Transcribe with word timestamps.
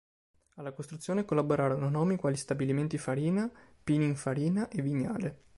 Alla 0.55 0.71
costruzione 0.71 1.25
collaborarono 1.25 1.87
nomi 1.87 2.15
quali 2.15 2.35
Stabilimenti 2.35 2.97
Farina, 2.97 3.47
Pininfarina 3.83 4.67
e 4.67 4.81
Vignale. 4.81 5.43